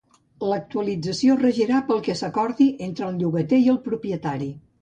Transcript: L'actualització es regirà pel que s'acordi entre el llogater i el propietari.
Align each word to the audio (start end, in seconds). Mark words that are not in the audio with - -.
L'actualització 0.51 1.35
es 1.35 1.43
regirà 1.43 1.83
pel 1.91 2.01
que 2.09 2.17
s'acordi 2.23 2.67
entre 2.89 3.09
el 3.11 3.21
llogater 3.23 3.61
i 3.67 3.73
el 3.75 3.83
propietari. 3.91 4.53